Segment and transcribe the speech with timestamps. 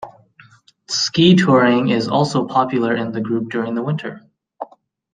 [0.87, 4.27] Ski touring is also popular in the group during the winter.